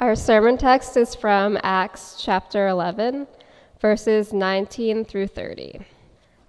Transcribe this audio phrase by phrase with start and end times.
[0.00, 3.26] Our sermon text is from Acts chapter 11,
[3.80, 5.80] verses 19 through 30.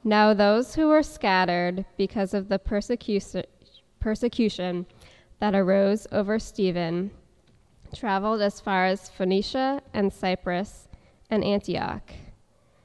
[0.04, 3.46] Now, those who were scattered because of the persecution,
[4.00, 4.86] persecution
[5.40, 7.10] that arose over Stephen
[7.92, 10.88] traveled as far as Phoenicia and Cyprus
[11.32, 12.14] and Antioch,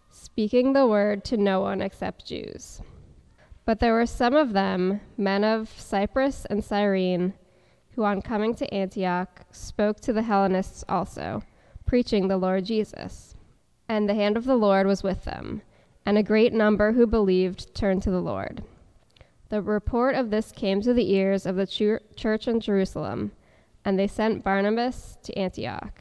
[0.08, 2.80] speaking the word to no one except Jews.
[3.66, 7.34] But there were some of them, men of Cyprus and Cyrene,
[7.94, 11.42] who on coming to Antioch spoke to the Hellenists also,
[11.86, 13.34] preaching the Lord Jesus.
[13.88, 15.62] And the hand of the Lord was with them,
[16.06, 18.64] and a great number who believed turned to the Lord.
[19.50, 21.66] The report of this came to the ears of the
[22.16, 23.32] church in Jerusalem,
[23.84, 26.00] and they sent Barnabas to Antioch.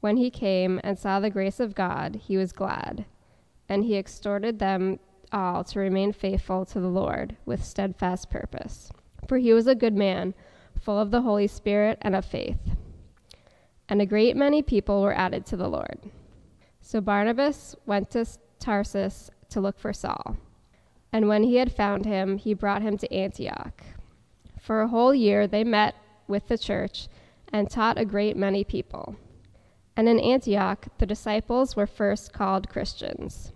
[0.00, 3.04] When he came and saw the grace of God, he was glad,
[3.68, 4.98] and he exhorted them
[5.30, 8.90] all to remain faithful to the Lord with steadfast purpose.
[9.28, 10.34] For he was a good man
[10.80, 12.58] full of the Holy Spirit and of faith.
[13.88, 15.98] And a great many people were added to the Lord.
[16.80, 18.26] So Barnabas went to
[18.58, 20.36] Tarsus to look for Saul.
[21.12, 23.82] And when he had found him, he brought him to Antioch.
[24.60, 25.94] For a whole year they met
[26.28, 27.08] with the church
[27.52, 29.16] and taught a great many people.
[29.96, 33.52] And in Antioch, the disciples were first called Christians.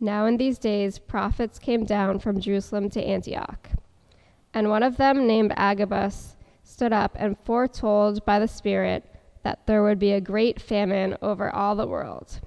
[0.00, 3.68] Now in these days, prophets came down from Jerusalem to Antioch.
[4.54, 9.04] And one of them, named Agabus, stood up and foretold by the Spirit
[9.42, 12.40] that there would be a great famine over all the world.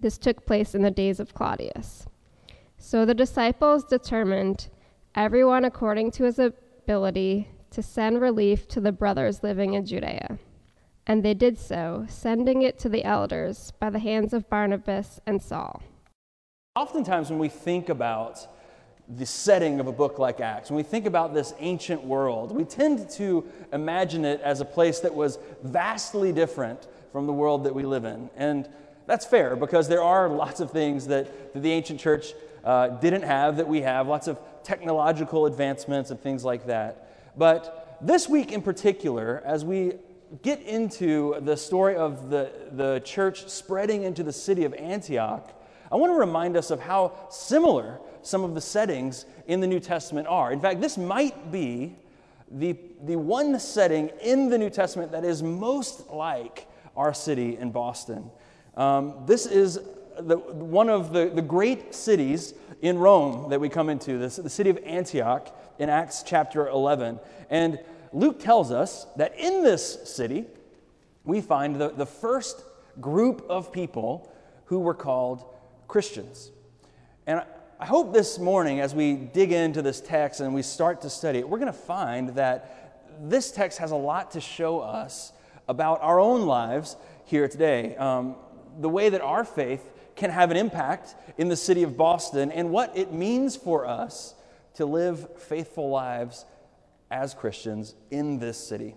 [0.00, 2.06] This took place in the days of Claudius.
[2.76, 4.68] So the disciples determined,
[5.14, 10.38] everyone according to his ability, to send relief to the brothers living in Judea.
[11.06, 15.40] And they did so, sending it to the elders by the hands of Barnabas and
[15.40, 15.82] Saul.
[16.74, 18.46] Oftentimes, when we think about
[19.08, 22.64] the setting of a book like Acts, when we think about this ancient world, we
[22.64, 27.74] tend to imagine it as a place that was vastly different from the world that
[27.74, 28.30] we live in.
[28.36, 28.68] And
[29.06, 32.32] that's fair because there are lots of things that, that the ancient church
[32.64, 37.08] uh, didn't have that we have, lots of technological advancements and things like that.
[37.36, 39.94] But this week in particular, as we
[40.42, 45.52] get into the story of the, the church spreading into the city of Antioch,
[45.90, 49.80] I want to remind us of how similar some of the settings in the New
[49.80, 50.52] Testament are.
[50.52, 51.96] In fact, this might be
[52.50, 56.66] the, the one setting in the New Testament that is most like
[56.96, 58.30] our city in Boston.
[58.76, 59.80] Um, this is
[60.18, 64.50] the, one of the, the great cities in Rome that we come into, this, the
[64.50, 67.18] city of Antioch in Acts chapter 11.
[67.50, 67.78] And
[68.12, 70.46] Luke tells us that in this city,
[71.24, 72.62] we find the, the first
[73.00, 74.32] group of people
[74.66, 75.44] who were called
[75.88, 76.50] Christians.
[77.26, 77.42] And
[77.82, 81.40] I hope this morning, as we dig into this text and we start to study
[81.40, 85.32] it, we're going to find that this text has a lot to show us
[85.66, 86.94] about our own lives
[87.24, 87.96] here today.
[87.96, 88.36] Um,
[88.78, 89.82] the way that our faith
[90.14, 94.36] can have an impact in the city of Boston and what it means for us
[94.74, 96.44] to live faithful lives
[97.10, 98.94] as Christians in this city.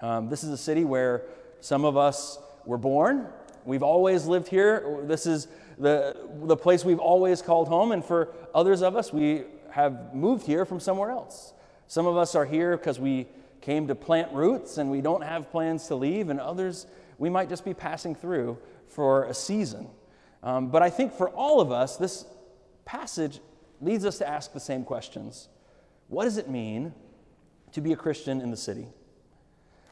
[0.00, 1.22] Um, this is a city where
[1.60, 3.28] some of us were born.
[3.64, 5.02] We've always lived here.
[5.04, 7.92] This is the, the place we've always called home.
[7.92, 11.54] And for others of us, we have moved here from somewhere else.
[11.86, 13.26] Some of us are here because we
[13.60, 16.86] came to plant roots and we don't have plans to leave, and others,
[17.18, 18.58] we might just be passing through
[18.88, 19.88] for a season.
[20.42, 22.26] Um, but I think for all of us, this
[22.84, 23.40] passage
[23.80, 25.48] leads us to ask the same questions
[26.08, 26.92] What does it mean
[27.72, 28.88] to be a Christian in the city?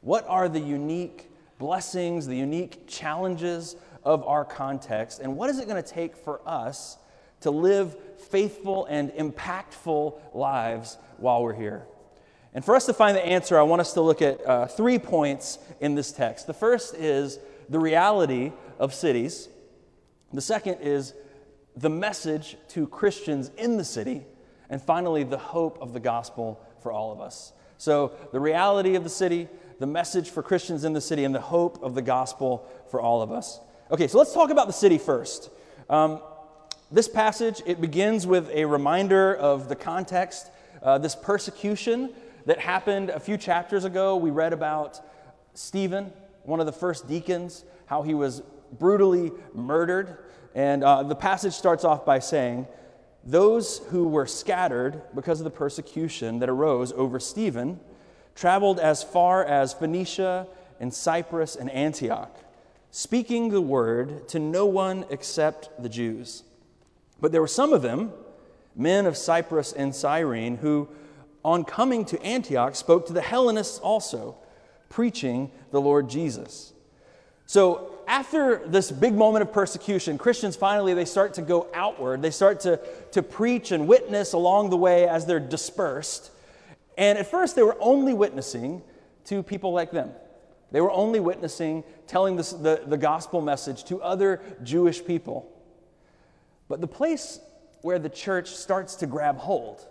[0.00, 1.30] What are the unique
[1.60, 6.41] blessings, the unique challenges of our context, and what is it going to take for
[6.48, 6.97] us
[7.43, 11.87] to live faithful and impactful lives while we're here?
[12.54, 14.99] And for us to find the answer, I want us to look at uh, three
[14.99, 16.47] points in this text.
[16.47, 17.38] The first is
[17.69, 19.49] the reality of cities,
[20.32, 21.12] the second is
[21.76, 24.25] the message to Christians in the city,
[24.70, 27.53] and finally, the hope of the gospel for all of us.
[27.76, 29.49] So, the reality of the city,
[29.81, 33.23] the message for Christians in the city, and the hope of the gospel for all
[33.23, 33.59] of us.
[33.91, 35.49] Okay, so let's talk about the city first.
[35.88, 36.21] Um,
[36.93, 40.50] this passage, it begins with a reminder of the context,
[40.82, 42.12] uh, this persecution
[42.44, 44.19] that happened a few chapters ago.
[44.19, 45.00] We read about
[45.55, 46.12] Stephen,
[46.43, 48.43] one of the first deacons, how he was
[48.79, 50.19] brutally murdered.
[50.55, 52.67] And uh, the passage starts off by saying,
[53.25, 57.81] Those who were scattered because of the persecution that arose over Stephen
[58.35, 60.47] traveled as far as Phoenicia
[60.79, 62.37] and Cyprus and Antioch
[62.91, 66.43] speaking the word to no one except the Jews.
[67.21, 68.12] But there were some of them,
[68.75, 70.88] men of Cyprus and Cyrene, who,
[71.44, 74.37] on coming to Antioch, spoke to the Hellenists also,
[74.88, 76.73] preaching the Lord Jesus.
[77.47, 82.23] So after this big moment of persecution, Christians finally they start to go outward.
[82.23, 82.81] They start to,
[83.12, 86.31] to preach and witness along the way as they're dispersed.
[86.96, 88.82] And at first they were only witnessing
[89.26, 90.10] to people like them.
[90.72, 95.50] They were only witnessing, telling this, the, the gospel message to other Jewish people.
[96.69, 97.40] But the place
[97.82, 99.87] where the church starts to grab hold,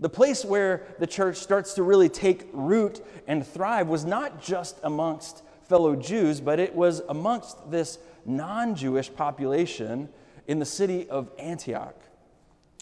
[0.00, 4.80] the place where the church starts to really take root and thrive, was not just
[4.82, 10.08] amongst fellow Jews, but it was amongst this non Jewish population
[10.48, 11.94] in the city of Antioch.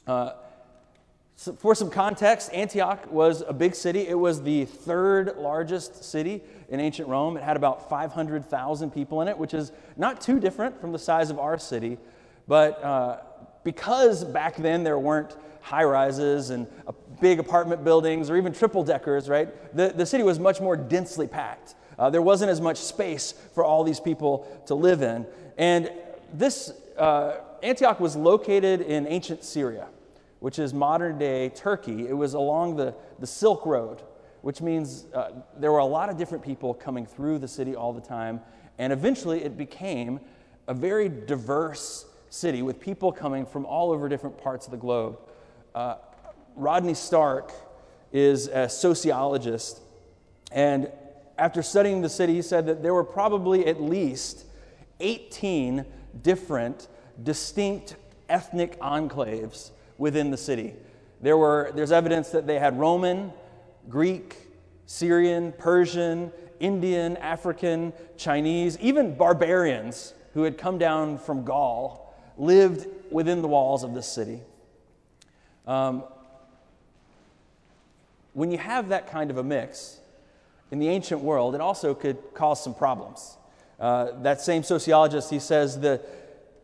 [0.06, 0.32] Uh,
[1.40, 4.08] so for some context, Antioch was a big city.
[4.08, 7.36] It was the third largest city in ancient Rome.
[7.36, 11.30] It had about 500,000 people in it, which is not too different from the size
[11.30, 11.96] of our city.
[12.48, 13.18] But uh,
[13.62, 16.66] because back then there weren't high rises and
[17.20, 21.28] big apartment buildings or even triple deckers, right, the, the city was much more densely
[21.28, 21.76] packed.
[22.00, 25.24] Uh, there wasn't as much space for all these people to live in.
[25.56, 25.92] And
[26.32, 29.86] this, uh, Antioch was located in ancient Syria
[30.40, 32.08] which is modern day Turkey.
[32.08, 34.02] It was along the, the Silk Road,
[34.42, 37.92] which means uh, there were a lot of different people coming through the city all
[37.92, 38.40] the time.
[38.78, 40.20] And eventually it became
[40.68, 45.18] a very diverse city with people coming from all over different parts of the globe.
[45.74, 45.96] Uh,
[46.54, 47.52] Rodney Stark
[48.12, 49.80] is a sociologist,
[50.50, 50.90] and
[51.36, 54.44] after studying the city, he said that there were probably at least
[55.00, 55.84] 18
[56.22, 56.88] different,
[57.22, 57.96] distinct
[58.28, 60.74] ethnic enclaves within the city.
[61.20, 63.32] There were, there's evidence that they had Roman,
[63.88, 64.36] Greek,
[64.86, 73.42] Syrian, Persian, Indian, African, Chinese, even barbarians who had come down from Gaul lived within
[73.42, 74.40] the walls of this city.
[75.66, 76.04] Um,
[78.32, 79.98] when you have that kind of a mix
[80.70, 83.36] in the ancient world, it also could cause some problems.
[83.80, 86.00] Uh, that same sociologist, he says the,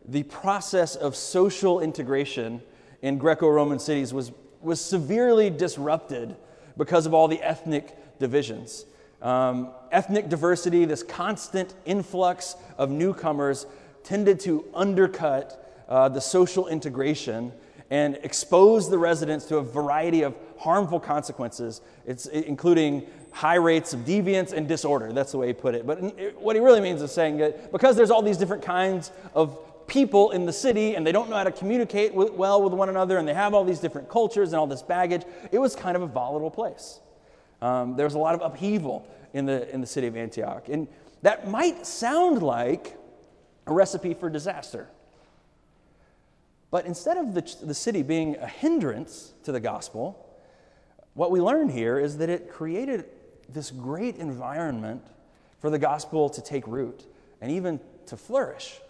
[0.06, 2.62] the process of social integration
[3.04, 6.34] in Greco Roman cities was, was severely disrupted
[6.78, 8.86] because of all the ethnic divisions.
[9.20, 13.66] Um, ethnic diversity, this constant influx of newcomers,
[14.04, 17.52] tended to undercut uh, the social integration
[17.90, 24.00] and expose the residents to a variety of harmful consequences, it's, including high rates of
[24.00, 25.12] deviance and disorder.
[25.12, 25.86] That's the way he put it.
[25.86, 29.58] But what he really means is saying that because there's all these different kinds of
[29.86, 32.88] people in the city and they don't know how to communicate with, well with one
[32.88, 35.22] another and they have all these different cultures and all this baggage.
[35.52, 37.00] It was kind of a volatile place.
[37.60, 40.68] Um, there was a lot of upheaval in the, in the city of Antioch.
[40.68, 40.88] And
[41.22, 42.96] that might sound like
[43.66, 44.88] a recipe for disaster.
[46.70, 50.24] But instead of the, the city being a hindrance to the gospel,
[51.14, 53.06] what we learn here is that it created
[53.48, 55.02] this great environment
[55.60, 57.04] for the gospel to take root
[57.40, 58.80] and even to flourish.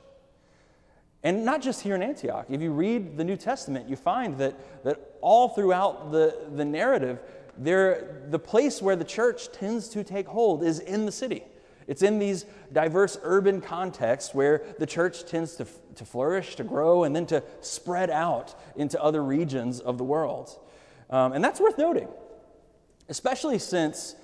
[1.25, 2.47] And not just here in Antioch.
[2.50, 7.19] If you read the New Testament, you find that, that all throughout the, the narrative,
[7.56, 11.43] there, the place where the church tends to take hold is in the city.
[11.87, 15.67] It's in these diverse urban contexts where the church tends to,
[15.97, 20.59] to flourish, to grow, and then to spread out into other regions of the world.
[21.09, 22.09] Um, and that's worth noting,
[23.09, 24.15] especially since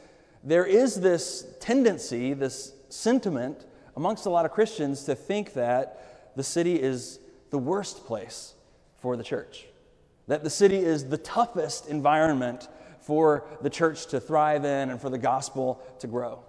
[0.42, 6.42] there is this tendency, this sentiment amongst a lot of Christians to think that the
[6.42, 7.18] city is
[7.50, 8.54] the worst place
[8.98, 9.66] for the church,
[10.28, 12.68] that the city is the toughest environment
[13.00, 16.40] for the church to thrive in and for the gospel to grow.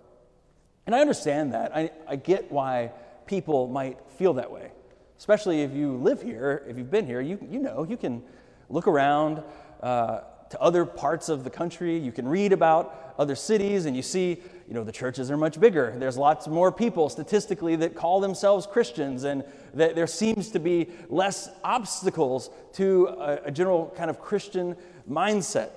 [0.86, 1.76] And I understand that.
[1.76, 2.92] I, I get why
[3.26, 4.72] people might feel that way,
[5.18, 8.24] especially if you live here, if you've been here, you, you know, you can
[8.70, 9.44] look around.
[9.82, 10.22] Uh,
[10.52, 11.98] to other parts of the country.
[11.98, 15.60] You can read about other cities and you see, you know, the churches are much
[15.60, 15.94] bigger.
[15.98, 20.88] There's lots more people statistically that call themselves Christians and that there seems to be
[21.10, 24.78] less obstacles to a, a general kind of Christian
[25.10, 25.72] mindset.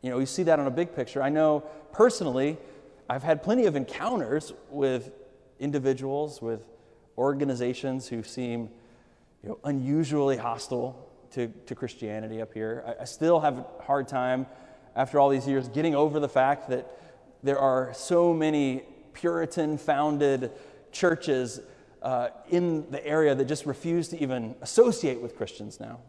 [0.00, 1.22] You know, you see that on a big picture.
[1.22, 1.62] I know
[1.92, 2.56] personally,
[3.06, 5.10] I've had plenty of encounters with
[5.60, 6.62] individuals, with
[7.18, 8.70] organizations who seem
[9.42, 12.82] you know, unusually hostile to, to Christianity up here.
[12.98, 14.46] I, I still have a hard time,
[14.96, 16.98] after all these years, getting over the fact that
[17.42, 18.82] there are so many
[19.12, 20.50] Puritan founded
[20.92, 21.60] churches
[22.02, 26.00] uh, in the area that just refuse to even associate with Christians now.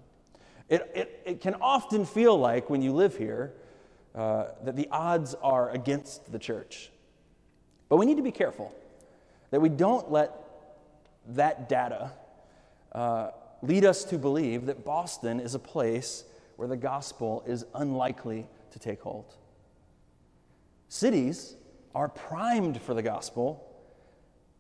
[0.70, 3.54] It, it, it can often feel like when you live here
[4.16, 6.92] uh, that the odds are against the church.
[7.90, 8.74] But we need to be careful
[9.52, 10.32] that we don't let
[11.28, 12.12] that data
[12.92, 16.25] uh, lead us to believe that Boston is a place
[16.56, 19.36] where the gospel is unlikely to take hold.
[20.94, 21.56] Cities
[21.96, 23.68] are primed for the gospel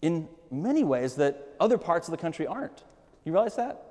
[0.01, 2.83] in many ways that other parts of the country aren't.
[3.23, 3.83] You realize that?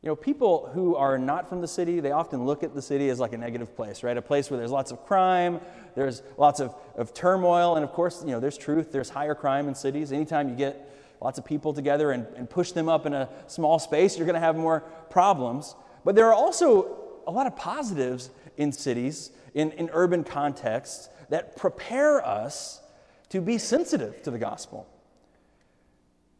[0.00, 3.10] You know, people who are not from the city, they often look at the city
[3.10, 4.16] as like a negative place, right?
[4.16, 5.60] A place where there's lots of crime,
[5.94, 9.68] there's lots of, of turmoil, and of course, you know, there's truth, there's higher crime
[9.68, 10.10] in cities.
[10.10, 13.78] Anytime you get lots of people together and, and push them up in a small
[13.78, 15.74] space, you're going to have more problems.
[16.02, 16.96] But there are also
[17.26, 22.82] a lot of positives in cities, in, in urban contexts, that prepare us
[23.30, 24.86] to be sensitive to the gospel.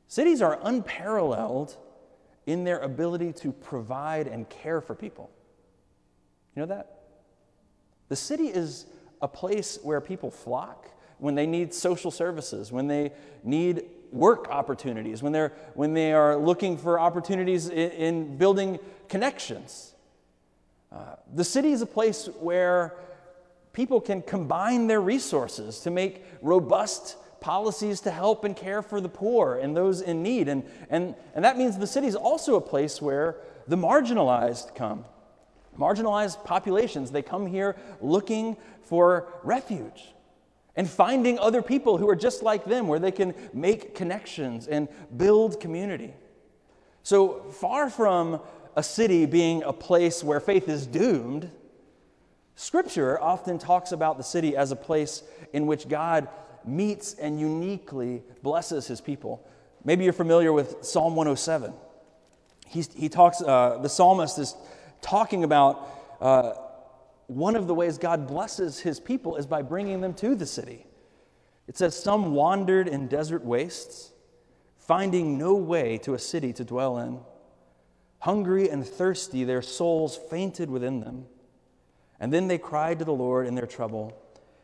[0.06, 1.76] Cities are unparalleled
[2.44, 5.30] in their ability to provide and care for people.
[6.54, 7.00] You know that?
[8.08, 8.84] The city is
[9.22, 10.86] a place where people flock
[11.18, 16.36] when they need social services, when they need work opportunities, when, they're, when they are
[16.36, 19.94] looking for opportunities in, in building connections.
[21.34, 22.94] The city is a place where
[23.72, 29.08] people can combine their resources to make robust policies to help and care for the
[29.08, 30.48] poor and those in need.
[30.48, 33.36] And, and, and that means the city is also a place where
[33.68, 35.04] the marginalized come.
[35.78, 40.14] Marginalized populations, they come here looking for refuge
[40.74, 44.88] and finding other people who are just like them, where they can make connections and
[45.16, 46.14] build community.
[47.02, 48.40] So far from
[48.76, 51.50] a city being a place where faith is doomed,
[52.54, 56.28] Scripture often talks about the city as a place in which God
[56.64, 59.46] meets and uniquely blesses his people.
[59.84, 61.72] Maybe you're familiar with Psalm 107.
[62.66, 64.54] He's, he talks, uh, the psalmist is
[65.00, 65.88] talking about
[66.20, 66.54] uh,
[67.28, 70.86] one of the ways God blesses his people is by bringing them to the city.
[71.66, 74.12] It says, Some wandered in desert wastes,
[74.78, 77.20] finding no way to a city to dwell in.
[78.20, 81.26] Hungry and thirsty, their souls fainted within them.
[82.18, 84.14] And then they cried to the Lord in their trouble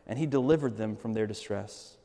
[0.07, 1.97] and he delivered them from their distress.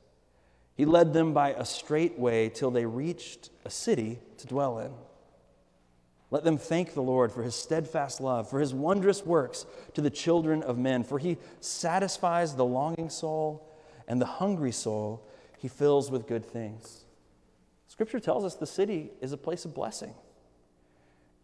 [0.75, 4.92] He led them by a straight way till they reached a city to dwell in.
[6.30, 10.10] Let them thank the Lord for his steadfast love, for his wondrous works to the
[10.10, 13.75] children of men, for he satisfies the longing soul,
[14.08, 15.25] and the hungry soul
[15.58, 17.06] he fills with good things.
[17.88, 20.13] Scripture tells us the city is a place of blessing.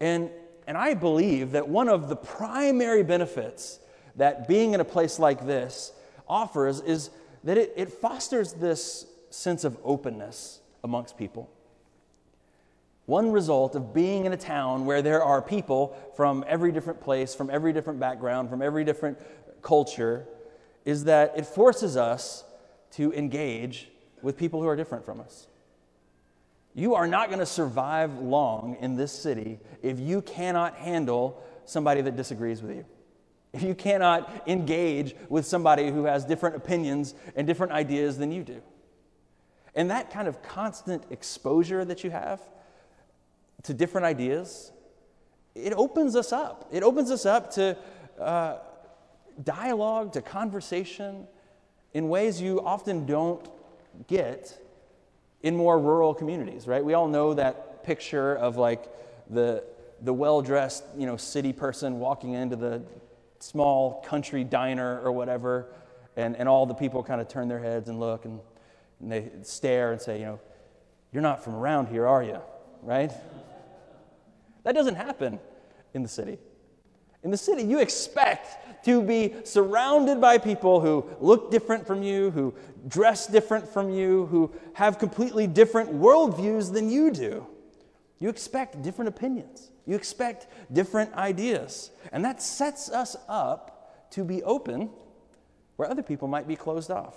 [0.04, 0.32] And,
[0.68, 3.80] and I believe that one of the primary benefits
[4.18, 5.94] that being in a place like this
[6.28, 7.10] offers is
[7.46, 11.50] that it, it fosters this sense of openness amongst people.
[13.06, 17.34] One result of being in a town where there are people from every different place,
[17.34, 19.18] from every different background, from every different
[19.62, 20.28] culture,
[20.84, 22.44] is that it forces us
[22.92, 23.88] to engage
[24.22, 25.48] with people who are different from us.
[26.74, 32.02] You are not going to survive long in this city if you cannot handle somebody
[32.02, 32.86] that disagrees with you
[33.54, 38.44] if you cannot engage with somebody who has different opinions and different ideas than you
[38.44, 38.62] do.
[39.76, 42.42] And that kind of constant exposure that you have
[43.64, 44.72] to different ideas,
[45.56, 46.68] it opens us up.
[46.72, 47.78] It opens us up to
[48.20, 48.58] uh,
[49.44, 51.28] dialogue, to conversation
[51.94, 53.48] in ways you often don't
[54.08, 54.58] get
[55.44, 56.84] in more rural communities, right?
[56.84, 58.90] We all know that picture of like
[59.30, 59.64] the,
[60.02, 62.82] the well dressed you know, city person walking into the
[63.40, 65.68] small country diner or whatever,
[66.16, 68.40] and, and all the people kind of turn their heads and look and,
[69.02, 70.40] and they stare and say, you know,
[71.12, 72.40] you're not from around here, are you?
[72.82, 73.12] Right?
[74.64, 75.40] That doesn't happen
[75.94, 76.40] in the city.
[77.24, 82.32] In the city, you expect to be surrounded by people who look different from you,
[82.32, 82.54] who
[82.88, 87.48] dress different from you, who have completely different worldviews than you do.
[88.20, 89.72] You expect different opinions.
[89.86, 91.92] You expect different ideas.
[92.12, 94.90] And that sets us up to be open
[95.78, 97.16] where other people might be closed off.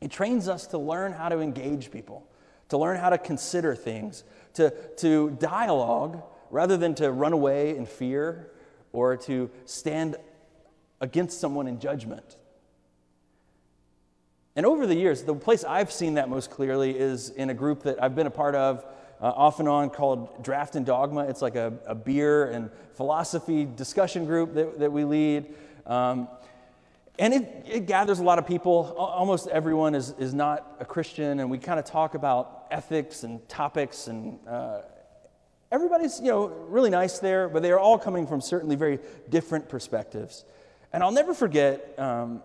[0.00, 2.26] It trains us to learn how to engage people,
[2.68, 4.24] to learn how to consider things,
[4.54, 8.51] to, to dialogue rather than to run away in fear
[8.92, 10.16] or to stand
[11.00, 12.36] against someone in judgment.
[14.54, 17.84] And over the years, the place I've seen that most clearly is in a group
[17.84, 18.84] that I've been a part of
[19.20, 21.24] uh, off and on called Draft and Dogma.
[21.28, 25.54] It's like a, a beer and philosophy discussion group that, that we lead.
[25.86, 26.28] Um,
[27.18, 28.94] and it, it gathers a lot of people.
[28.98, 33.46] Almost everyone is, is not a Christian, and we kind of talk about ethics and
[33.48, 34.80] topics, and uh,
[35.72, 39.68] everybody's you know really nice there, but they are all coming from certainly very different
[39.68, 40.44] perspectives.
[40.92, 42.42] And I'll never forget um,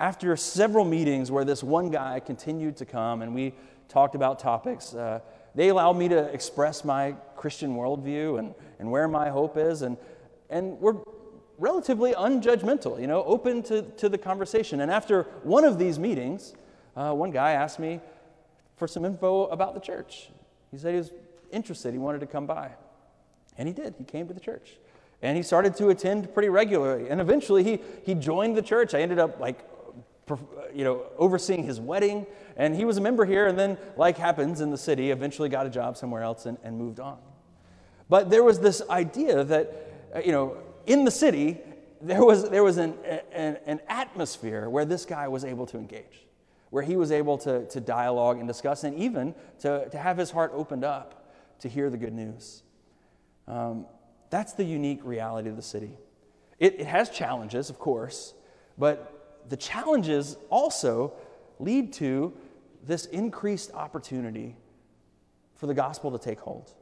[0.00, 3.54] after several meetings where this one guy continued to come, and we
[3.88, 4.94] talked about topics.
[4.94, 5.20] Uh,
[5.54, 9.82] they allowed me to express my Christian worldview and, and where my hope is.
[9.82, 9.96] And,
[10.48, 10.96] and we're,
[11.60, 14.80] relatively unjudgmental, you know, open to, to the conversation.
[14.80, 16.54] And after one of these meetings,
[16.96, 18.00] uh, one guy asked me
[18.76, 20.30] for some info about the church.
[20.70, 21.12] He said he was
[21.52, 22.70] interested, he wanted to come by.
[23.58, 23.94] And he did.
[23.98, 24.76] He came to the church.
[25.22, 27.10] And he started to attend pretty regularly.
[27.10, 28.94] And eventually he, he joined the church.
[28.94, 29.60] I ended up like,
[30.74, 32.26] you know, overseeing his wedding.
[32.56, 33.46] And he was a member here.
[33.46, 36.78] And then, like happens in the city, eventually got a job somewhere else and, and
[36.78, 37.18] moved on.
[38.08, 41.58] But there was this idea that, uh, you know, in the city,
[42.00, 42.94] there was, there was an,
[43.32, 46.26] an, an atmosphere where this guy was able to engage,
[46.70, 50.30] where he was able to, to dialogue and discuss, and even to, to have his
[50.30, 51.19] heart opened up
[51.60, 52.62] to hear the good news.
[53.46, 53.86] Um,
[54.30, 55.92] that's the unique reality of the city.
[56.58, 58.34] It, it has challenges, of course,
[58.78, 61.14] but the challenges also
[61.58, 62.32] lead to
[62.86, 64.56] this increased opportunity
[65.56, 66.72] for the gospel to take hold.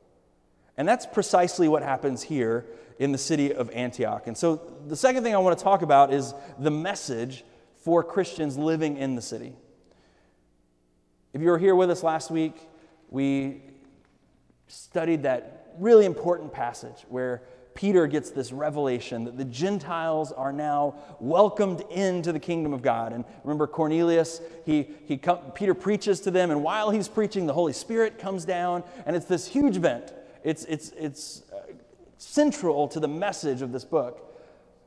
[0.76, 2.66] And that's precisely what happens here
[2.98, 4.26] in the city of Antioch.
[4.26, 7.44] And so the second thing I want to talk about is the message
[7.82, 9.54] for Christians living in the city.
[11.32, 12.54] If you were here with us last week,
[13.10, 13.62] we
[14.68, 17.42] studied that really important passage where
[17.74, 23.12] Peter gets this revelation that the Gentiles are now welcomed into the kingdom of God.
[23.12, 27.52] And remember Cornelius, he, he come, Peter preaches to them, and while he's preaching, the
[27.52, 30.12] Holy Spirit comes down, and it's this huge event.
[30.42, 31.72] It's, it's, it's uh,
[32.16, 34.28] central to the message of this book.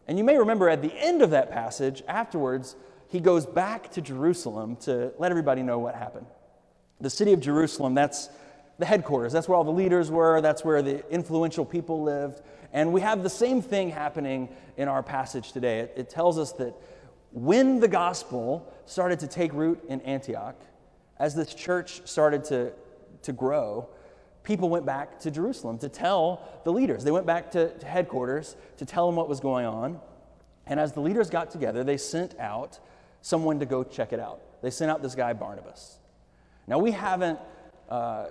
[0.08, 2.76] And you may remember at the end of that passage, afterwards,
[3.08, 6.26] he goes back to Jerusalem to let everybody know what happened.
[7.00, 8.30] The city of Jerusalem, that's
[8.82, 9.32] the headquarters.
[9.32, 12.42] That's where all the leaders were, that's where the influential people lived.
[12.74, 15.82] And we have the same thing happening in our passage today.
[15.82, 16.74] It, it tells us that
[17.32, 20.56] when the gospel started to take root in Antioch,
[21.20, 22.72] as this church started to,
[23.22, 23.88] to grow,
[24.42, 27.04] people went back to Jerusalem to tell the leaders.
[27.04, 30.00] They went back to, to, headquarters to tell them what was going on.
[30.66, 32.80] And as the leaders got together, they sent out
[33.22, 34.42] someone to go check it out.
[34.64, 36.00] They sent out this guy, Barnabas.
[36.66, 37.38] Now, we haven't
[37.88, 38.30] uh,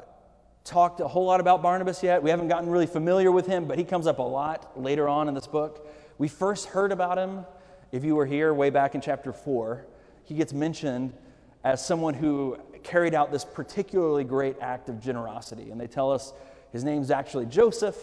[0.65, 2.23] talked a whole lot about Barnabas yet.
[2.23, 5.29] We haven't gotten really familiar with him, but he comes up a lot later on
[5.29, 5.87] in this book.
[6.19, 7.45] We first heard about him,
[7.93, 9.87] if you were here, way back in chapter 4.
[10.25, 11.13] He gets mentioned
[11.65, 15.71] as someone who carried out this particularly great act of generosity.
[15.71, 16.33] And they tell us
[16.73, 17.97] his name's actually Joseph,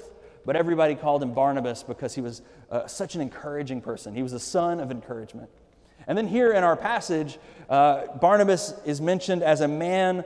[0.45, 4.15] but everybody called him Barnabas because he was uh, such an encouraging person.
[4.15, 5.49] He was a son of encouragement.
[6.08, 7.38] And then here in our passage,
[7.69, 10.23] uh, Barnabas is mentioned as a man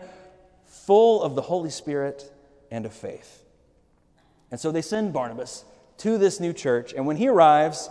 [0.66, 2.31] full of the Holy Spirit
[2.72, 3.44] and of faith.
[4.50, 5.66] And so they send Barnabas
[5.98, 6.94] to this new church.
[6.94, 7.90] And when he arrives,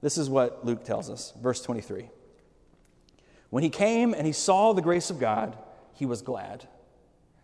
[0.00, 2.08] this is what Luke tells us, verse 23.
[3.50, 5.58] When he came and he saw the grace of God,
[5.92, 6.66] he was glad.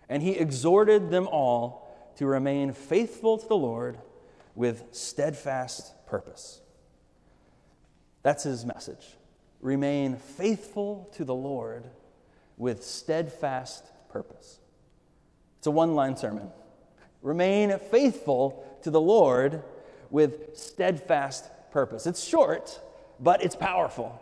[0.09, 3.99] And he exhorted them all to remain faithful to the Lord
[4.55, 6.61] with steadfast purpose.
[8.23, 9.17] That's his message.
[9.61, 11.85] Remain faithful to the Lord
[12.57, 14.59] with steadfast purpose.
[15.63, 16.51] It's a one line sermon.
[17.23, 19.63] Remain faithful to the Lord
[20.11, 22.05] with steadfast purpose.
[22.05, 22.81] It's short,
[23.21, 24.21] but it's powerful.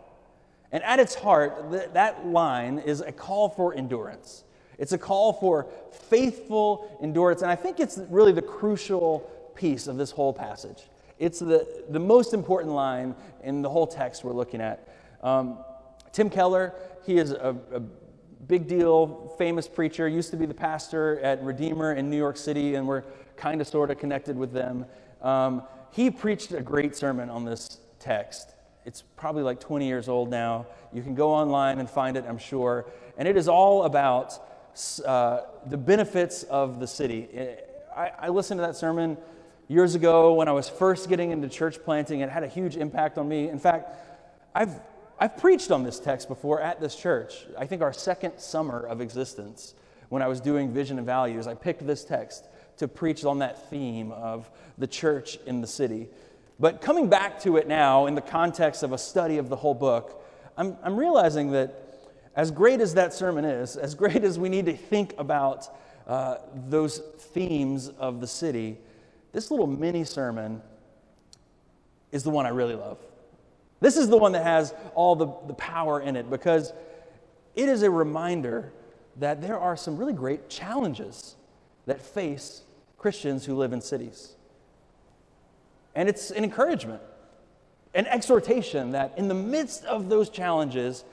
[0.71, 4.43] And at its heart, th- that line is a call for endurance.
[4.77, 7.41] It's a call for faithful endurance.
[7.41, 9.21] And I think it's really the crucial
[9.55, 10.83] piece of this whole passage.
[11.17, 14.87] It's the, the most important line in the whole text we're looking at.
[15.23, 15.57] Um,
[16.11, 17.81] Tim Keller, he is a, a
[18.47, 22.75] big deal, famous preacher, used to be the pastor at Redeemer in New York City,
[22.75, 23.03] and we're
[23.37, 24.85] kind of sort of connected with them.
[25.21, 28.53] Um, he preached a great sermon on this text.
[28.85, 30.65] It's probably like 20 years old now.
[30.91, 32.85] You can go online and find it, I'm sure.
[33.17, 34.33] And it is all about
[35.05, 37.27] uh, the benefits of the city.
[37.95, 39.17] I, I listened to that sermon
[39.67, 42.21] years ago when I was first getting into church planting.
[42.21, 43.49] It had a huge impact on me.
[43.49, 43.95] In fact,
[44.55, 44.79] I've,
[45.21, 47.45] I've preached on this text before at this church.
[47.55, 49.75] I think our second summer of existence,
[50.09, 53.69] when I was doing vision and values, I picked this text to preach on that
[53.69, 56.07] theme of the church in the city.
[56.59, 59.75] But coming back to it now in the context of a study of the whole
[59.75, 60.25] book,
[60.57, 64.65] I'm, I'm realizing that as great as that sermon is, as great as we need
[64.65, 65.67] to think about
[66.07, 68.79] uh, those themes of the city,
[69.33, 70.63] this little mini sermon
[72.11, 72.97] is the one I really love.
[73.81, 76.71] This is the one that has all the, the power in it because
[77.55, 78.71] it is a reminder
[79.17, 81.35] that there are some really great challenges
[81.87, 82.61] that face
[82.97, 84.35] Christians who live in cities.
[85.95, 87.01] And it's an encouragement,
[87.93, 91.03] an exhortation that in the midst of those challenges,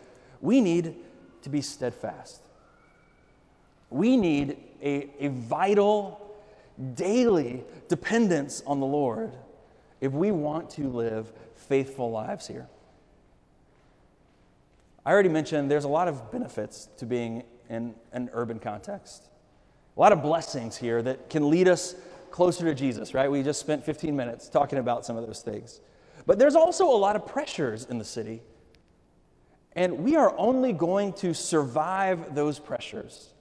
[0.41, 0.95] we need
[1.43, 2.43] to be steadfast.
[3.91, 6.21] We need a, a vital,
[6.95, 9.33] daily dependence on the Lord
[10.01, 12.69] if we want to live faithful lives here.
[15.05, 19.29] I already mentioned there's a lot of benefits to being in an urban context.
[19.97, 21.95] A lot of blessings here that can lead us
[22.31, 23.31] closer to Jesus, right?
[23.31, 25.81] We just spent 15 minutes talking about some of those things.
[26.27, 28.43] But there's also a lot of pressures in the city.
[29.73, 33.33] And we are only going to survive those pressures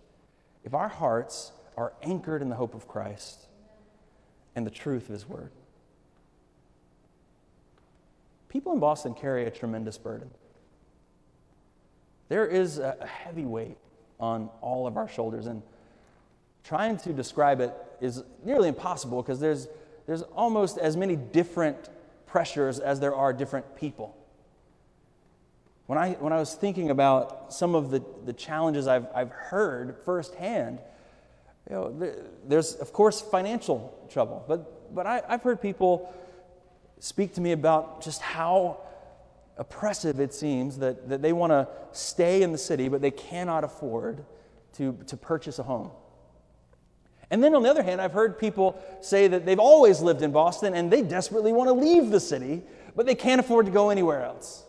[0.63, 3.47] if our hearts are anchored in the hope of Christ
[4.55, 5.51] and the truth of His Word.
[8.49, 10.29] People in Boston carry a tremendous burden.
[12.29, 13.77] There is a heavy weight
[14.19, 15.61] on all of our shoulders, and
[16.63, 19.67] trying to describe it is nearly impossible because there's,
[20.05, 21.89] there's almost as many different
[22.25, 24.15] pressures as there are different people.
[25.85, 29.95] When I, when I was thinking about some of the, the challenges I've, I've heard
[30.03, 30.79] firsthand,
[31.69, 32.13] you know,
[32.45, 36.13] there's, of course, financial trouble, but, but I, I've heard people
[36.99, 38.81] speak to me about just how
[39.57, 43.63] oppressive it seems that, that they want to stay in the city, but they cannot
[43.63, 44.23] afford
[44.73, 45.91] to, to purchase a home.
[47.29, 50.31] And then on the other hand, I've heard people say that they've always lived in
[50.31, 52.63] Boston and they desperately want to leave the city,
[52.95, 54.63] but they can't afford to go anywhere else.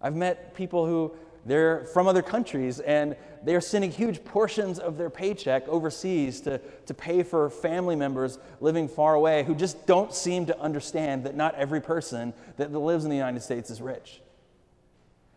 [0.00, 5.10] I've met people who they're from other countries and they're sending huge portions of their
[5.10, 10.46] paycheck overseas to, to pay for family members living far away who just don't seem
[10.46, 14.20] to understand that not every person that lives in the United States is rich.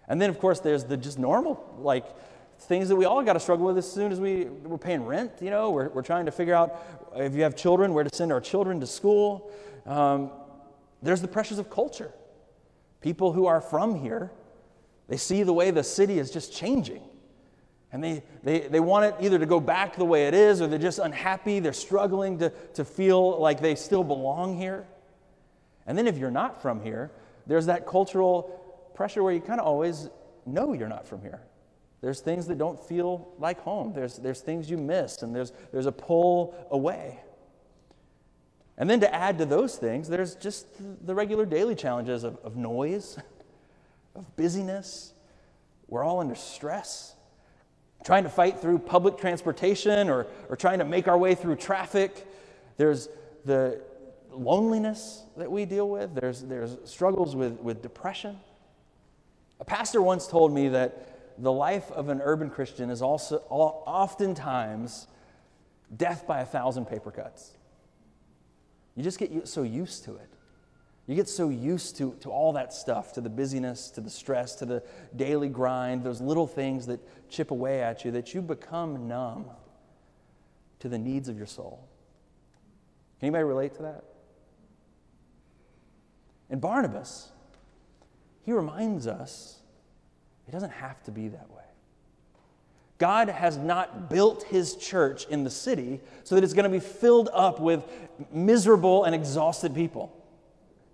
[0.07, 2.05] And then, of course, there's the just normal, like,
[2.59, 5.31] things that we all got to struggle with as soon as we, we're paying rent.
[5.41, 6.79] You know, we're, we're trying to figure out
[7.15, 9.51] if you have children, where to send our children to school.
[9.85, 10.31] Um,
[11.01, 12.11] there's the pressures of culture.
[13.01, 14.31] People who are from here,
[15.07, 17.01] they see the way the city is just changing.
[17.91, 20.67] And they, they, they want it either to go back the way it is or
[20.67, 21.59] they're just unhappy.
[21.59, 24.85] They're struggling to, to feel like they still belong here.
[25.87, 27.11] And then if you're not from here,
[27.47, 30.09] there's that cultural pressure where you kind of always
[30.45, 31.41] know you're not from here.
[32.01, 33.93] There's things that don't feel like home.
[33.93, 37.19] There's, there's things you miss, and there's, there's a pull away.
[38.77, 40.67] And then to add to those things, there's just
[41.05, 43.17] the regular daily challenges of, of noise,
[44.15, 45.13] of busyness.
[45.87, 47.15] We're all under stress,
[48.03, 52.25] trying to fight through public transportation or, or trying to make our way through traffic.
[52.77, 53.09] There's
[53.45, 53.81] the
[54.31, 58.39] loneliness that we deal with, there's, there's struggles with, with depression.
[59.59, 65.07] A pastor once told me that the life of an urban Christian is also oftentimes
[65.95, 67.51] death by a thousand paper cuts.
[68.95, 70.29] You just get so used to it.
[71.07, 74.55] You get so used to, to all that stuff, to the busyness, to the stress,
[74.55, 74.83] to the
[75.15, 79.45] daily grind, those little things that chip away at you, that you become numb
[80.79, 81.87] to the needs of your soul.
[83.19, 84.03] Can anybody relate to that?
[86.49, 87.29] And Barnabas,
[88.43, 89.59] he reminds us
[90.47, 91.63] it doesn't have to be that way.
[92.97, 96.79] God has not built his church in the city so that it's going to be
[96.79, 97.83] filled up with
[98.31, 100.15] miserable and exhausted people.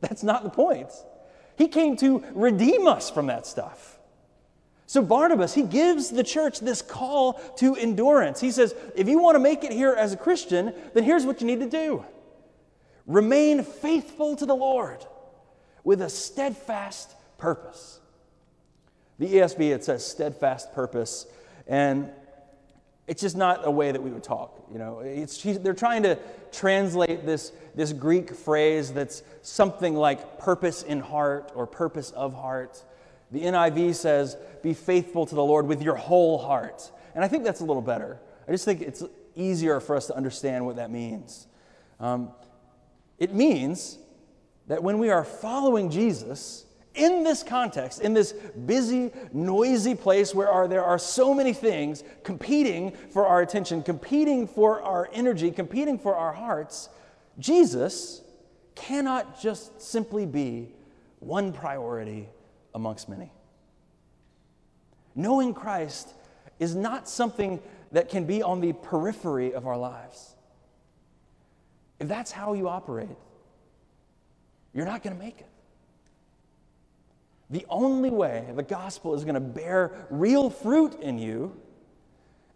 [0.02, 0.90] That's not the point.
[1.58, 4.00] He came to redeem us from that stuff.
[4.88, 8.42] So, Barnabas, he gives the church this call to endurance.
[8.42, 11.40] He says, if you want to make it here as a Christian, then here's what
[11.40, 12.04] you need to do
[13.08, 15.06] remain faithful to the Lord
[15.84, 18.00] with a steadfast purpose.
[19.18, 21.26] The ESV, it says steadfast purpose.
[21.68, 22.12] And
[23.08, 24.66] it's just not a way that we would talk.
[24.72, 26.18] You know, it's, they're trying to
[26.52, 32.84] translate this, this Greek phrase that's something like purpose in heart or purpose of heart.
[33.32, 36.92] The NIV says, be faithful to the Lord with your whole heart.
[37.16, 38.20] And I think that's a little better.
[38.48, 39.04] I just think it's
[39.36, 41.48] easier for us to understand what that means.
[42.00, 42.32] Um,
[43.18, 43.98] it means
[44.68, 50.67] that when we are following Jesus, in this context, in this busy, noisy place where
[50.67, 56.15] there are so many things competing for our attention, competing for our energy, competing for
[56.15, 56.89] our hearts,
[57.39, 58.21] Jesus
[58.75, 60.69] cannot just simply be
[61.19, 62.27] one priority
[62.73, 63.32] amongst many.
[65.15, 66.10] Knowing Christ
[66.60, 70.36] is not something that can be on the periphery of our lives.
[71.99, 73.10] If that's how you operate,
[74.73, 75.47] you're not going to make it.
[77.52, 81.56] The only way the gospel is going to bear real fruit in you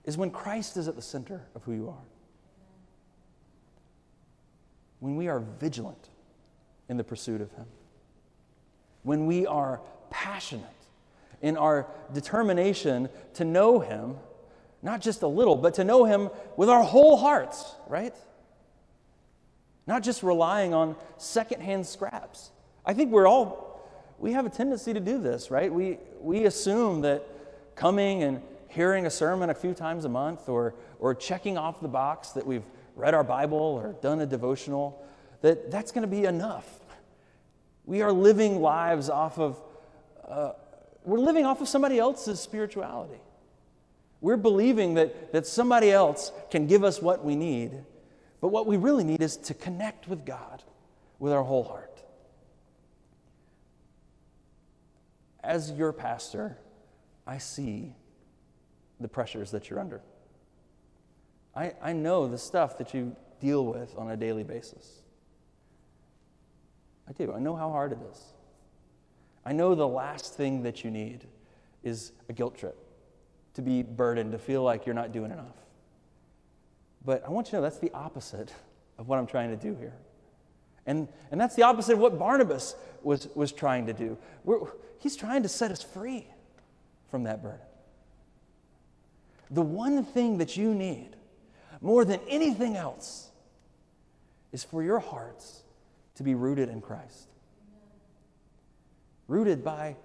[0.06, 2.04] is when Christ is at the center of who you are.
[5.00, 6.10] When we are vigilant
[6.90, 7.66] in the pursuit of Him.
[9.04, 10.66] When we are passionate
[11.42, 14.16] in our determination to know Him,
[14.82, 18.16] not just a little, but to know Him with our whole hearts, right?
[19.88, 22.52] not just relying on secondhand scraps.
[22.86, 23.64] I think we're all,
[24.17, 25.71] we have a tendency to do this, right?
[25.71, 27.23] We, we assume that
[27.75, 31.88] coming and hearing a sermon a few times a month or, or checking off the
[31.88, 32.63] box that we've
[32.95, 35.01] read our Bible or done a devotional,
[35.41, 36.67] that that's going to be enough.
[37.86, 39.62] We are living lives off of,
[40.28, 40.54] uh,
[41.04, 43.19] we're living off of somebody else's spirituality.
[44.21, 47.71] We're believing that, that somebody else can give us what we need,
[48.41, 50.63] but what we really need is to connect with God
[51.19, 52.01] with our whole heart.
[55.46, 56.58] As your pastor,
[57.28, 57.94] I see
[59.00, 60.02] the pressures that you're under.
[61.56, 65.04] I, I know the stuff that you deal with on a daily basis.
[67.08, 67.32] I do.
[67.32, 68.24] I know how hard it is.
[69.46, 71.26] I know the last thing that you need
[71.84, 72.76] is a guilt trip,
[73.54, 75.56] to be burdened, to feel like you're not doing enough.
[77.06, 78.52] But I want you to know that's the opposite
[78.98, 79.94] of what I'm trying to do here.
[80.86, 84.17] And, and that's the opposite of what Barnabas was, was trying to do.
[84.43, 84.60] We're,
[85.00, 86.28] he's trying to set us free
[87.10, 87.60] from that burden.
[89.52, 91.15] The one thing that you need
[91.82, 93.30] more than anything else
[94.52, 95.63] is for your hearts
[96.15, 97.28] to be rooted in Christ.
[99.28, 99.95] Rooted by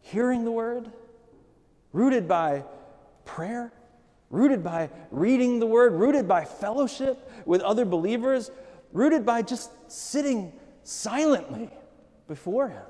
[0.00, 0.90] hearing the word,
[1.92, 2.64] rooted by
[3.24, 3.72] prayer,
[4.30, 8.50] rooted by reading the word, rooted by fellowship with other believers,
[8.92, 11.70] rooted by just sitting silently
[12.26, 12.86] before Him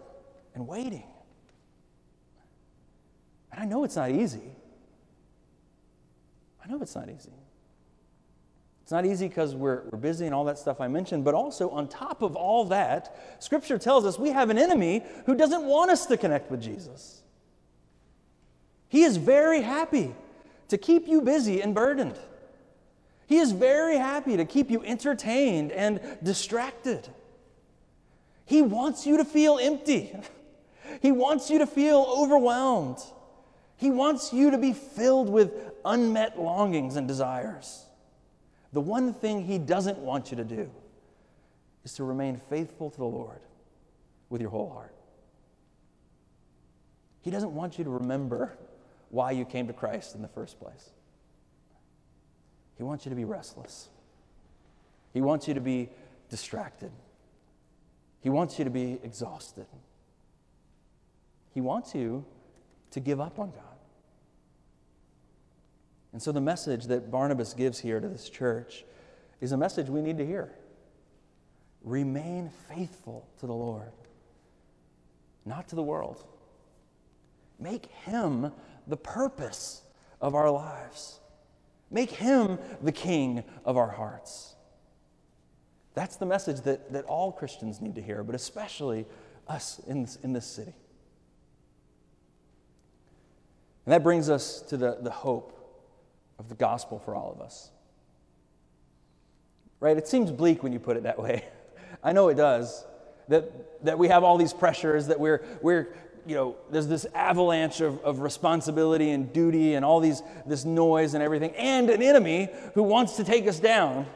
[0.54, 1.06] and waiting.
[3.52, 4.52] And I know it's not easy.
[6.64, 7.32] I know it's not easy.
[8.82, 11.68] It's not easy because we're, we're busy and all that stuff I mentioned, but also
[11.68, 15.90] on top of all that, Scripture tells us we have an enemy who doesn't want
[15.90, 17.22] us to connect with Jesus.
[18.88, 20.14] He is very happy
[20.68, 22.18] to keep you busy and burdened.
[23.28, 27.06] He is very happy to keep you entertained and distracted.
[28.46, 30.16] He wants you to feel empty.
[31.02, 32.96] He wants you to feel overwhelmed.
[33.76, 35.52] He wants you to be filled with
[35.84, 37.84] unmet longings and desires.
[38.72, 40.70] The one thing He doesn't want you to do
[41.84, 43.40] is to remain faithful to the Lord
[44.30, 44.94] with your whole heart.
[47.20, 48.56] He doesn't want you to remember
[49.10, 50.88] why you came to Christ in the first place.
[52.78, 53.90] He wants you to be restless.
[55.12, 55.90] He wants you to be
[56.30, 56.92] distracted.
[58.20, 59.66] He wants you to be exhausted.
[61.52, 62.24] He wants you
[62.92, 63.62] to give up on God.
[66.12, 68.84] And so, the message that Barnabas gives here to this church
[69.40, 70.52] is a message we need to hear.
[71.82, 73.92] Remain faithful to the Lord,
[75.44, 76.24] not to the world.
[77.58, 78.52] Make Him
[78.86, 79.82] the purpose
[80.20, 81.20] of our lives,
[81.90, 84.54] make Him the King of our hearts.
[85.94, 89.06] That's the message that, that all Christians need to hear, but especially
[89.48, 90.74] us in this, in this city.
[93.84, 95.54] And that brings us to the, the hope
[96.38, 97.70] of the gospel for all of us.
[99.80, 99.96] Right?
[99.96, 101.44] It seems bleak when you put it that way.
[102.04, 102.84] I know it does.
[103.28, 105.88] That, that we have all these pressures, that we're, we're
[106.28, 111.14] you know, there's this avalanche of, of responsibility and duty and all these, this noise
[111.14, 114.06] and everything, and an enemy who wants to take us down.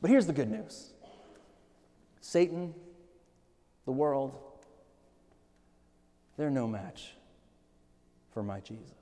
[0.00, 0.92] But here's the good news
[2.20, 2.74] Satan,
[3.86, 4.38] the world,
[6.36, 7.12] they're no match
[8.32, 8.92] for my Jesus.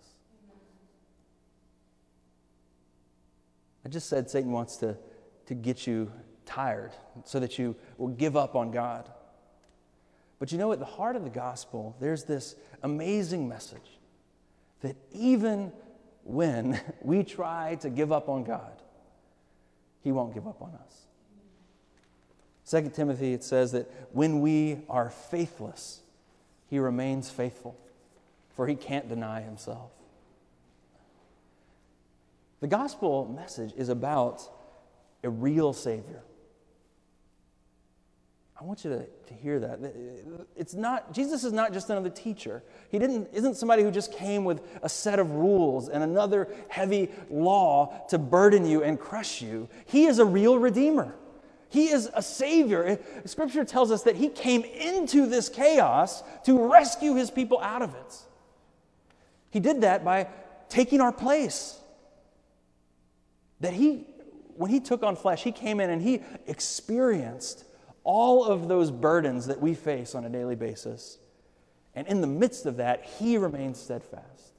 [3.85, 4.97] I just said Satan wants to,
[5.45, 6.11] to get you
[6.47, 6.93] tired
[7.25, 9.11] so that you will give up on God.
[10.39, 13.99] But you know, at the heart of the gospel, there's this amazing message
[14.81, 15.73] that even
[16.25, 18.83] when we try to give up on God,
[20.03, 21.01] He won't give up on us.
[22.67, 26.01] 2 Timothy, it says that when we are faithless,
[26.69, 27.77] He remains faithful,
[28.57, 29.91] for He can't deny Himself.
[32.61, 34.43] The gospel message is about
[35.23, 36.23] a real Savior.
[38.61, 39.81] I want you to, to hear that.
[40.57, 42.63] It's not, Jesus is not just another teacher.
[42.91, 47.11] He didn't, isn't somebody who just came with a set of rules and another heavy
[47.31, 49.69] law to burden you and crush you.
[49.87, 51.15] He is a real Redeemer.
[51.69, 53.01] He is a Savior.
[53.25, 57.95] Scripture tells us that He came into this chaos to rescue His people out of
[57.97, 58.17] it.
[59.51, 60.29] He did that by
[60.69, 61.79] taking our place
[63.61, 64.07] that he,
[64.57, 67.65] when he took on flesh, he came in and he experienced
[68.05, 71.19] all of those burdens that we face on a daily basis.
[71.95, 74.53] And in the midst of that, he remained steadfast.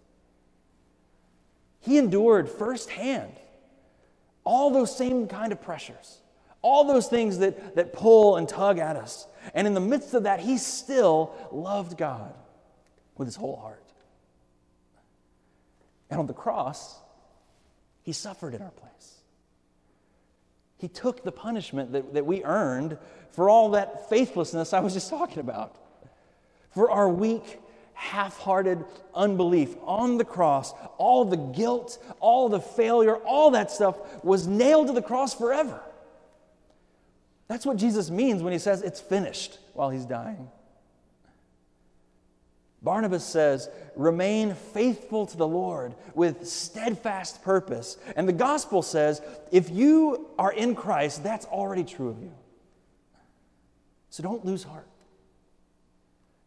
[1.80, 3.34] He endured firsthand
[4.44, 6.20] all those same kind of pressures,
[6.62, 9.28] all those things that, that pull and tug at us.
[9.54, 12.34] And in the midst of that, he still loved God
[13.18, 13.84] with his whole heart.
[16.10, 16.98] And on the cross,
[18.04, 19.16] he suffered in our place.
[20.78, 22.98] He took the punishment that, that we earned
[23.32, 25.76] for all that faithlessness I was just talking about,
[26.72, 27.60] for our weak,
[27.94, 28.84] half hearted
[29.14, 30.74] unbelief on the cross.
[30.98, 35.82] All the guilt, all the failure, all that stuff was nailed to the cross forever.
[37.48, 40.50] That's what Jesus means when he says it's finished while he's dying.
[42.86, 47.98] Barnabas says, remain faithful to the Lord with steadfast purpose.
[48.16, 49.22] And the gospel says,
[49.52, 52.32] if you are in Christ, that's already true of you.
[54.12, 54.88] So don't lose heart.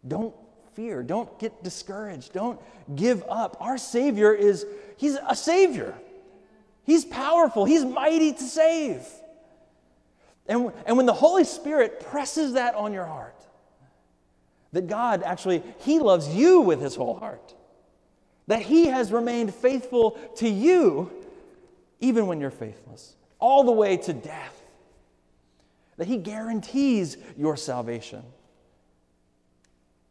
[0.06, 0.34] Don't
[0.74, 1.02] fear.
[1.02, 2.32] Don't get discouraged.
[2.32, 2.60] Don't
[2.94, 3.56] give up.
[3.60, 4.64] Our Savior is,
[4.96, 5.92] He's a Savior.
[6.84, 7.64] He's powerful.
[7.64, 9.04] He's mighty to save.
[10.46, 13.37] And, and when the Holy Spirit presses that on your heart,
[14.72, 17.54] that God actually, He loves you with His whole heart,
[18.46, 21.10] that He has remained faithful to you
[22.00, 24.62] even when you're faithless, all the way to death,
[25.96, 28.22] that He guarantees your salvation.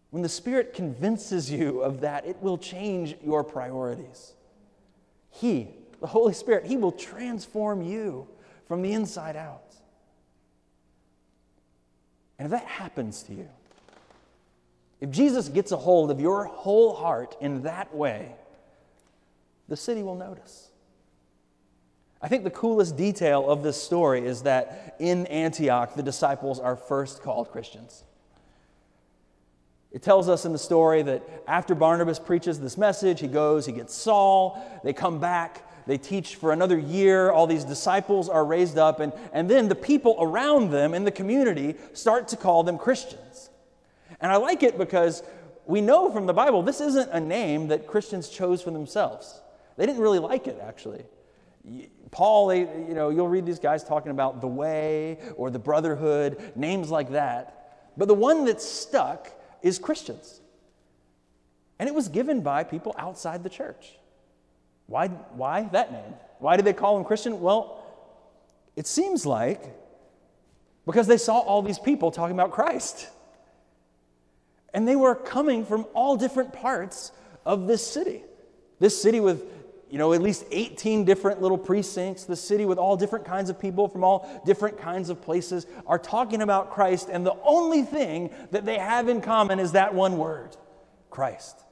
[0.09, 4.33] When the Spirit convinces you of that, it will change your priorities.
[5.29, 8.27] He, the Holy Spirit, He will transform you
[8.67, 9.75] from the inside out.
[12.39, 13.49] And if that happens to you,
[14.99, 18.35] if Jesus gets a hold of your whole heart in that way,
[19.67, 20.69] the city will notice.
[22.21, 26.75] I think the coolest detail of this story is that in Antioch, the disciples are
[26.75, 28.03] first called Christians.
[29.91, 33.71] It tells us in the story that after Barnabas preaches this message, he goes, he
[33.71, 38.77] gets Saul, they come back, they teach for another year, all these disciples are raised
[38.77, 42.77] up, and, and then the people around them in the community start to call them
[42.77, 43.49] Christians.
[44.19, 45.23] And I like it because
[45.65, 49.41] we know from the Bible this isn't a name that Christians chose for themselves.
[49.75, 51.05] They didn't really like it, actually.
[52.11, 56.53] Paul, they, you know, you'll read these guys talking about the way or the brotherhood,
[56.55, 57.91] names like that.
[57.97, 59.29] But the one that stuck
[59.61, 60.39] is Christians.
[61.79, 63.97] And it was given by people outside the church.
[64.87, 66.13] Why, why that name?
[66.39, 67.41] Why did they call them Christian?
[67.41, 67.83] Well,
[68.75, 69.61] it seems like
[70.85, 73.09] because they saw all these people talking about Christ.
[74.73, 77.11] And they were coming from all different parts
[77.45, 78.23] of this city.
[78.79, 79.43] This city with,
[79.89, 83.59] you know, at least 18 different little precincts, the city with all different kinds of
[83.59, 87.09] people from all different kinds of places are talking about Christ.
[87.11, 90.55] And the only thing that they have in common is that one word
[91.09, 91.63] Christ.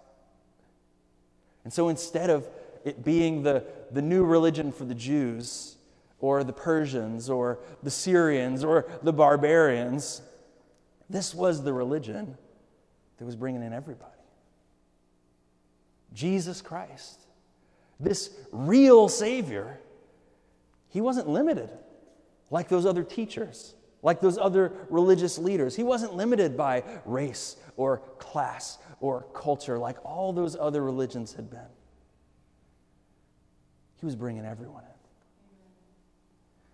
[1.63, 2.47] And so instead of
[2.85, 5.75] it being the, the new religion for the Jews,
[6.19, 10.21] or the Persians, or the Syrians, or the barbarians,
[11.09, 12.37] this was the religion
[13.17, 14.11] that was bringing in everybody.
[16.13, 17.21] Jesus Christ,
[17.99, 19.79] this real Savior,
[20.89, 21.69] he wasn't limited
[22.49, 25.75] like those other teachers, like those other religious leaders.
[25.75, 31.49] He wasn't limited by race or class or culture like all those other religions had
[31.49, 31.67] been.
[33.99, 34.89] He was bringing everyone in.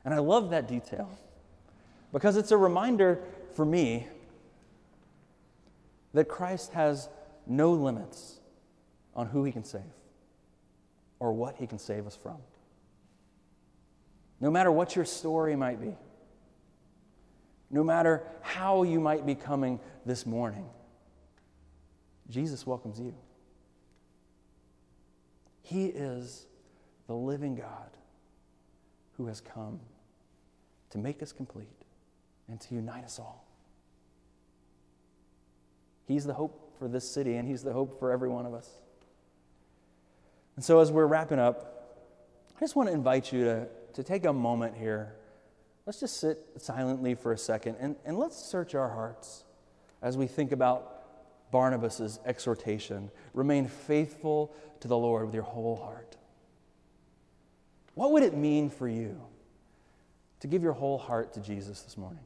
[0.05, 1.09] And I love that detail
[2.11, 3.19] because it's a reminder
[3.53, 4.07] for me
[6.13, 7.09] that Christ has
[7.47, 8.39] no limits
[9.15, 9.81] on who he can save
[11.19, 12.37] or what he can save us from.
[14.39, 15.95] No matter what your story might be,
[17.69, 20.65] no matter how you might be coming this morning,
[22.29, 23.13] Jesus welcomes you.
[25.61, 26.47] He is
[27.07, 27.91] the living God
[29.17, 29.79] who has come
[30.89, 31.67] to make us complete
[32.49, 33.45] and to unite us all.
[36.11, 38.69] He's the hope for this city, and He's the hope for every one of us.
[40.55, 41.71] And so, as we're wrapping up,
[42.57, 45.15] I just want to invite you to, to take a moment here.
[45.85, 49.45] Let's just sit silently for a second and, and let's search our hearts
[50.01, 53.09] as we think about Barnabas' exhortation.
[53.33, 56.17] Remain faithful to the Lord with your whole heart.
[57.95, 59.19] What would it mean for you
[60.41, 62.23] to give your whole heart to Jesus this morning?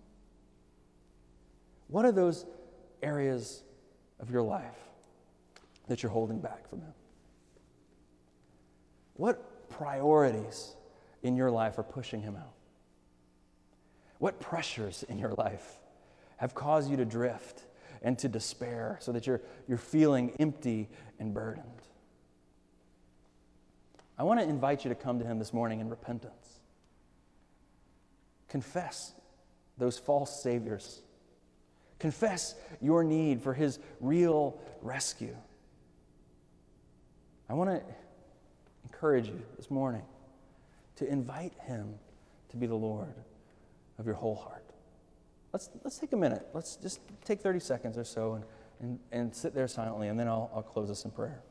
[1.88, 2.45] What are those
[3.01, 3.63] areas
[4.20, 4.78] of your life
[5.88, 6.93] that you're holding back from Him?
[9.16, 10.76] What priorities
[11.24, 12.53] in your life are pushing Him out?
[14.20, 15.80] What pressures in your life
[16.38, 17.66] have caused you to drift
[18.01, 20.89] and to despair so that you're, you're feeling empty
[21.20, 21.66] and burdened?
[24.18, 26.59] I want to invite you to come to Him this morning in repentance.
[28.47, 29.13] Confess
[29.78, 31.01] those false saviors.
[31.99, 35.35] Confess your need for his real rescue.
[37.49, 37.81] I want to
[38.83, 40.01] encourage you this morning
[40.97, 41.95] to invite him
[42.49, 43.13] to be the Lord
[43.97, 44.63] of your whole heart.
[45.53, 46.47] Let's, let's take a minute.
[46.53, 48.43] Let's just take 30 seconds or so and,
[48.81, 51.41] and, and sit there silently, and then I'll, I'll close us in prayer.